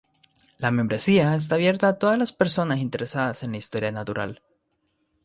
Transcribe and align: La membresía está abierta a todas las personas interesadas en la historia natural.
La 0.57 0.71
membresía 0.71 1.35
está 1.35 1.53
abierta 1.53 1.87
a 1.87 1.99
todas 1.99 2.17
las 2.17 2.33
personas 2.33 2.79
interesadas 2.79 3.43
en 3.43 3.51
la 3.51 3.57
historia 3.57 3.91
natural. 3.91 4.41